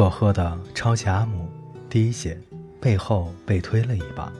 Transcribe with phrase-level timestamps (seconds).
[0.00, 1.46] 佐贺的超级阿姆
[1.90, 2.34] 第一节
[2.80, 4.32] 背后被推了一把。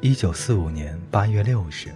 [0.00, 1.92] 一九四五年八月六日，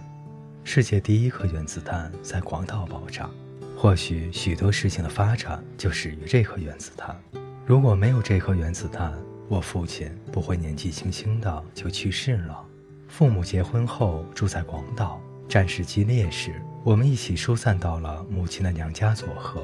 [0.63, 3.27] 世界第一颗原子弹在广岛爆炸。
[3.75, 7.19] 或许许多事情的发展就始于这颗原子弹。
[7.65, 9.11] 如果没有这颗原子弹，
[9.47, 12.63] 我父亲不会年纪轻轻的就去世了。
[13.07, 19.63] 父母结婚后住在广岛，战事激烈时，我们一起疏散到了母亲的娘家佐贺。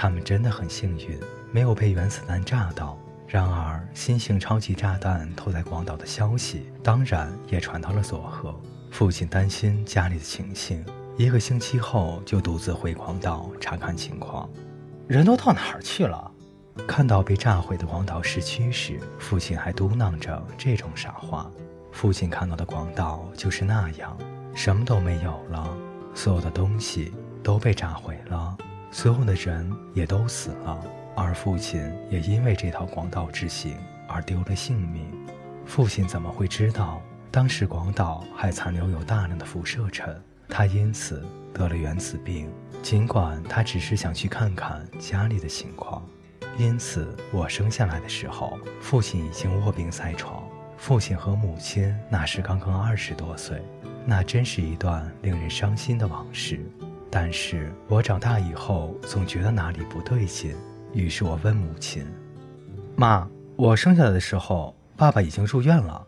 [0.00, 1.18] 他们真的很幸运，
[1.50, 2.96] 没有被原子弹炸到。
[3.26, 8.54] 然而，新型超级炸弹投在广岛的消息，当然也传到了佐贺。
[8.92, 10.84] 父亲担心家里的情形，
[11.16, 14.48] 一个星期后就独自回广岛查看情况。
[15.08, 16.30] 人都到哪儿去了？
[16.86, 21.50] 看到被炸毁的广岛市区时，父亲还嘟囔着这种傻话。
[21.90, 24.16] 父亲看到的广岛就是那样，
[24.54, 25.76] 什么都没有了，
[26.14, 28.56] 所有的东西都被炸毁了。
[28.90, 30.82] 所有的人也都死了，
[31.14, 33.76] 而父亲也因为这套广岛之行
[34.08, 35.06] 而丢了性命。
[35.66, 40.20] 父亲怎么会知道，当时广岛还残留有大量的辐射尘？
[40.48, 41.22] 他因此
[41.52, 42.50] 得了原子病，
[42.82, 46.02] 尽管他只是想去看看家里的情况。
[46.56, 50.42] 因此，我生下来的时候，父亲已经卧病在床。
[50.78, 53.62] 父亲和母亲那时刚刚二十多岁，
[54.06, 56.64] 那真是一段令人伤心的往事。
[57.10, 60.54] 但是我长大以后总觉得哪里不对劲，
[60.92, 62.06] 于是我问母亲
[62.96, 66.06] ：“妈，我生下来的时候，爸爸已经住院了。”“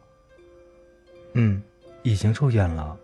[1.32, 1.62] 嗯，
[2.02, 2.96] 已经住院了。”“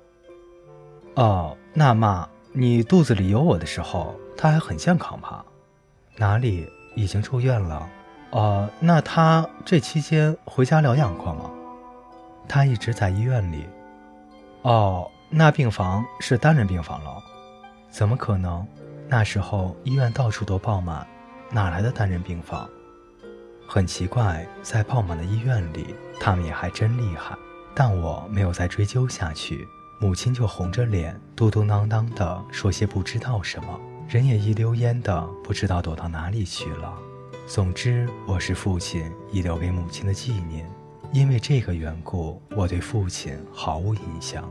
[1.17, 5.44] 哦，那妈，你肚子里有我的时候，他还很健康吧
[6.17, 7.89] ？”“哪里已经住院了
[8.33, 11.50] ？”“哦，那他这期间回家疗养过吗
[12.47, 13.64] ？”“他一直在医院里。
[14.62, 17.22] ”“哦，那病房是单人病房了。”
[17.97, 18.62] 怎么可能？
[19.08, 21.06] 那时候医院到处都爆满，
[21.50, 22.69] 哪来的单人病房？
[23.67, 27.34] 很奇怪，在爆满的医院里，他们也还真厉害。
[27.74, 29.67] 但我没有再追究下去，
[29.98, 36.92] 母亲就红着脸，嘟嘟囔囔地说些不知道什么，人也一溜烟的不知道躲到哪里去了。
[37.46, 40.70] 总之，我是父亲遗留给母亲的纪念，
[41.14, 44.46] 因为这个缘故，我对父亲毫无印象。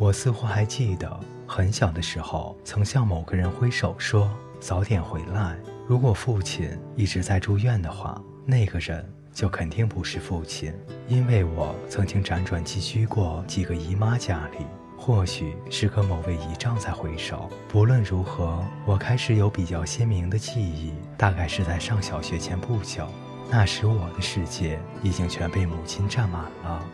[0.00, 1.20] 我似乎还记得。
[1.48, 5.56] 很小的时候，曾向某个人挥手说：“早点回来。”
[5.88, 10.70] 如果父亲一直在住院的话，那个人就肯定不是父亲，
[11.08, 14.66] 因为我曾经辗转寄居过几个姨妈家里，
[14.98, 17.48] 或许是和某位姨丈在挥手。
[17.66, 23.08] 不论如何，我开始有比较鲜明的记忆，大概是在上小学前不久。
[23.50, 26.84] 那时我的世界已经全被母亲占满了。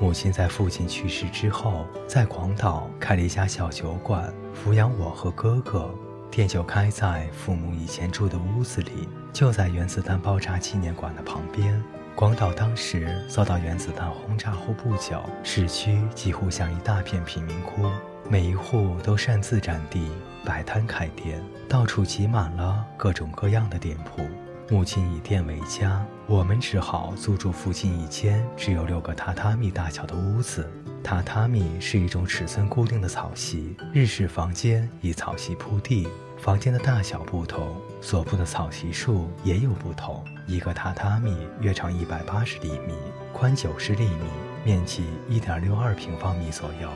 [0.00, 5.92] 母亲在父亲去世之后，在广岛开了一家小酒馆，抚养我和哥哥。
[6.30, 11.80] 店就开在父母以前住的屋子里，就在原子弹爆炸纪念馆的旁边。
[12.16, 17.88] 广岛当时遭到原子弹轰炸后不久，市区几乎像一大片贫民窟，
[18.28, 20.10] 每一户都擅自占地
[20.44, 24.26] 摆摊开店，到处挤满了各种各样的店铺。
[24.70, 30.70] 母亲以店为家，我们只好租住附近一间只有六个榻榻米大小的屋子。
[31.02, 36.08] 榻榻米是一种尺寸固定的草席，日式房间以草席铺地，
[36.38, 40.24] 房间的大小不同，所铺的草席数也有不同。
[40.46, 42.94] 一个榻榻米约长一百八十厘米，
[43.34, 44.30] 宽九十厘米，
[44.64, 46.88] 面积一点六二平方米左右。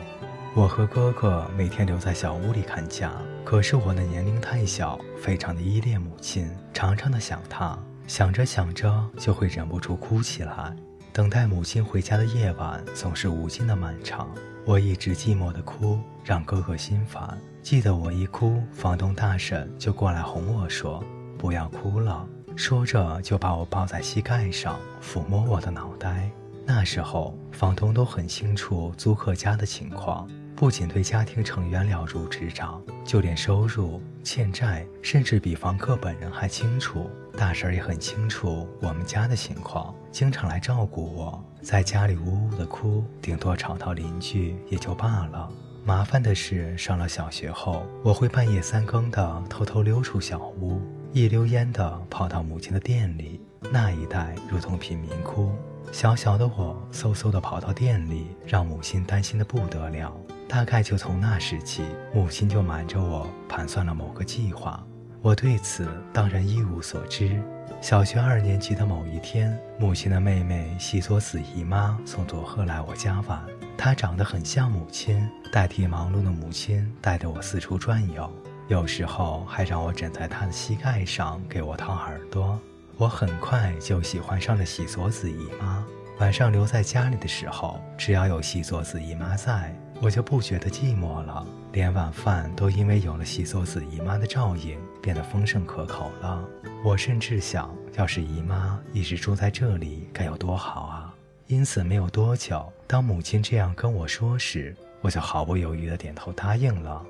[0.55, 3.13] 我和哥哥每天留在小屋里看家，
[3.45, 7.79] 可是我的年龄太小，非常的依恋母亲，常常的想她，
[8.09, 10.75] 想着想着就会忍不住哭起来。
[11.13, 14.29] 等待母亲回家的夜晚总是无尽的漫长，
[14.65, 17.39] 我一直寂寞的哭，让哥哥心烦。
[17.63, 21.05] 记得我一哭，房东大婶就过来哄我说
[21.39, 22.27] ：“不要哭了。”
[22.57, 26.29] 说着就把我抱在膝盖上，抚摸我的脑袋。
[26.65, 37.09] 那时候，房东都很清楚租客家的情况，不仅对家庭成员了如指掌，就连收入、欠债，甚至比房客本人还清楚。
[37.37, 41.41] 大婶也很清楚我们家的情况，经常来照顾我。
[41.63, 45.49] 在家里呜呜的哭，顶多吵到邻居也就罢了。
[45.85, 50.83] 麻烦的是，上了小学后，我会半夜三更的偷偷溜出小屋，
[51.13, 53.41] 一溜烟的跑到母亲的店里。
[53.71, 55.53] 那一带如同贫民窟。
[55.93, 60.13] 小小的我嗖嗖的跑到店里，让母亲担心的不得了。
[60.49, 61.85] 大概就从那时起，
[62.15, 64.83] 母亲就瞒着我盘算了某个计划。
[65.21, 67.41] 我对此当然一无所知。
[67.81, 73.45] 小学二年级的某一天，母亲的妹妹西佐子姨妈从佐贺来我家玩，
[73.77, 78.33] 她长得很像母亲，代替忙碌的母亲带着我四处转悠。
[78.69, 82.59] 有时候还让我枕在她的膝盖上给我掏耳朵。
[82.97, 85.85] 我很快就喜欢上了喜佐子姨妈。
[86.19, 91.47] 晚上留在家里的时候，只要有喜佐子姨妈在，我就不觉得寂寞了。
[91.73, 96.43] 连晚饭都因为有了喜佐子姨妈的照应，变得丰盛可口了。
[96.85, 101.15] 我甚至想，要是姨妈一直住在这里，该有多好啊！
[101.47, 107.05] 因此，没有多久，当母亲这样跟我说时，我就毫不犹豫地点头答应了。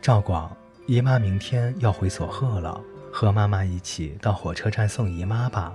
[0.00, 0.56] 赵广，
[0.86, 2.80] 姨妈明天要回佐贺了，
[3.12, 5.72] 和妈妈一起到火车站送姨妈吧。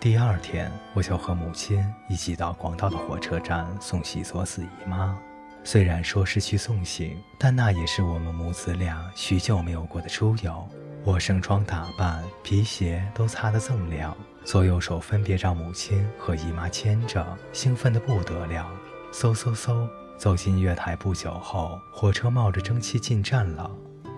[0.00, 5.16] 第二天，我就和母亲一起到广岛的火车站送喜佐子姨妈。
[5.64, 10.68] 虽然说是去送行，但那也是我们母子俩许久没有过的出游。
[11.02, 18.70] 我盛装打扮，皮鞋都擦得锃亮，左右手分别让母亲和姨妈牵着，兴奋得不得了。
[19.12, 19.88] 嗖嗖嗖，
[20.18, 23.70] 走进月台不久后，火车冒着蒸汽进站了。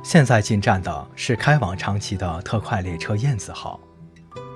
[0.03, 3.81] 现在进站的是开往长崎的特快列车燕子号，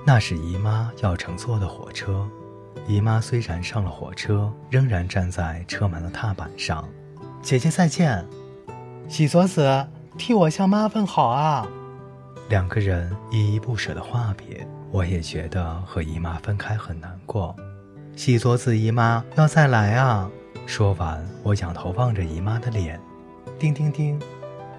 [0.05, 2.29] 那是姨妈要乘坐的火车。
[2.87, 6.87] 姨妈虽然上了火车，仍然站在车门的踏板上。
[7.41, 8.25] 姐姐再见，
[9.07, 9.87] 喜佐子，
[10.17, 11.67] 替我向妈问好啊。
[12.49, 17.55] 两个人依依不舍的话别，我也觉得和姨妈分开很难过。
[18.15, 20.29] 喜佐子姨妈要再来啊！
[20.65, 22.99] 说完，我仰头望着姨妈的脸。
[23.57, 24.19] 叮叮叮，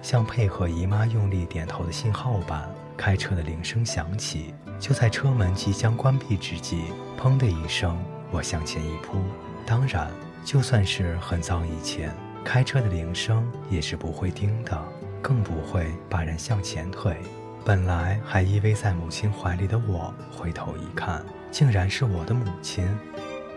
[0.01, 4.53] 像配合姨妈用力点头的信号般，开车的铃声响起。
[4.79, 6.83] 就在车门即将关闭之际，
[7.23, 7.97] 砰的一声，
[8.31, 9.17] 我向前一扑。
[9.65, 10.11] 当然，
[10.43, 14.77] 就算是很早以前，开车的铃声也是不会叮的，
[15.21, 17.15] 更不会把人向前推。
[17.63, 22.85] 本来还依偎在母亲怀里的我，回头一看，竟然是我的母亲。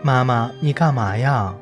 [0.01, 1.53] 妈妈，你干嘛呀？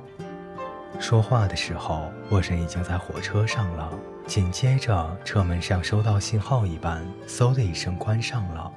[0.99, 3.89] 说话的时候，我人已经在火车上了。
[4.27, 8.71] 紧接着，车门像收到信号一般，嗖的一声关上了。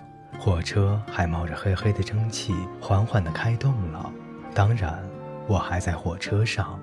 [0.48, 4.10] 火车还冒着黑黑的蒸汽，缓缓地开动了。
[4.54, 4.98] 当然，
[5.46, 6.80] 我还在火车上。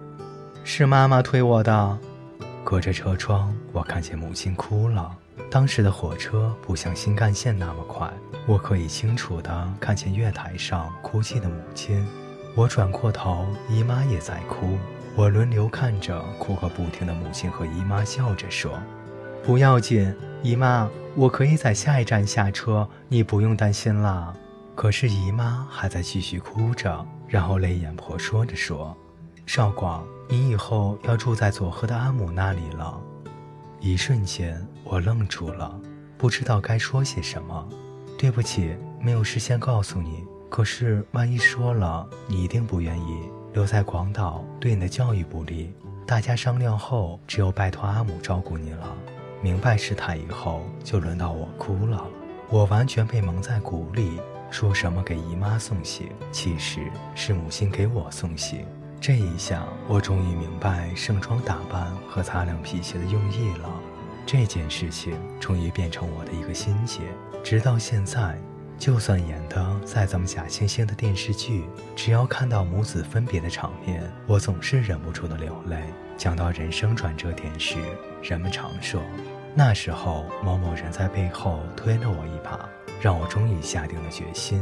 [0.64, 1.98] 是妈妈推我的。
[2.64, 5.12] 隔着车窗，我看见母亲哭了。
[5.50, 8.08] 当时的火车不像新干线那么快，
[8.46, 12.08] 我可以清楚地看见月台上哭泣的母亲。
[12.54, 14.78] 我转过头，姨妈也在哭。
[15.16, 18.80] 我轮流看着哭个不停的母亲和姨妈，笑着说
[19.44, 20.16] ：“不要紧，
[20.46, 24.32] 姨妈，我可以在下一站下车，你不用担心啦。”
[24.76, 28.96] 可是姨妈还在继续哭着，然后泪眼婆娑着说
[29.48, 33.02] ：“少广，你以后要住在佐贺的阿母那里了。”
[33.82, 35.82] 一瞬间，我愣住了，
[36.16, 37.68] 不知道该说些什么。
[38.16, 40.24] 对不起，没有事先告诉你。
[40.48, 45.74] 可是万一说了，你一定不愿意留在广岛，对你的教育不利。
[46.06, 48.96] 大家商量后，只有拜托阿母照顾你了。
[49.46, 52.04] 明白事态以后，就轮到我哭了。
[52.50, 54.20] 我完全被蒙在鼓里，
[54.50, 56.82] 说什么给姨妈送行，其实
[57.14, 58.66] 是母亲给我送行。
[59.00, 63.70] 这一下，我终于明白盛装打扮和擦亮皮鞋的用意了。
[64.26, 67.02] 这件事情终于变成我的一个心结。
[67.44, 68.36] 直到现在，
[68.80, 71.66] 就算演的再怎么假惺惺的电视剧，
[71.96, 75.78] 只要看到母子分别的场面，我总是忍不住的流泪。
[76.18, 77.78] 讲到人生转折点时，
[78.24, 79.02] 人们常说，
[79.58, 82.68] 那时候某某人在背后推了我一把，
[83.02, 84.62] 让我终于下定了决心。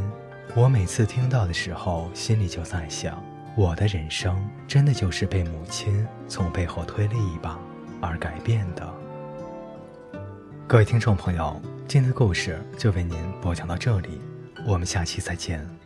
[0.54, 3.20] 我每次听到的时候，心里就在想。
[3.56, 7.58] 我的人生真的就是被母亲从背后推了一把
[8.00, 8.88] 而改变的。
[10.68, 14.20] 各位听众朋友，今天的故事就为您播讲到这里，
[14.64, 15.83] 我们下期再见。